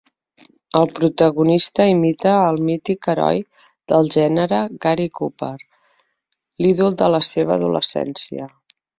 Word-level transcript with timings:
El 0.77 0.85
protagonista 0.99 1.83
imita 1.89 2.31
el 2.45 2.55
mític 2.69 3.09
heroi 3.11 3.41
del 3.93 4.09
gènere, 4.15 4.61
Gary 4.85 5.05
Cooper, 5.19 5.51
l'ídol 6.65 6.97
de 7.03 7.11
la 7.17 7.21
seva 7.29 7.55
adolescència. 7.57 8.49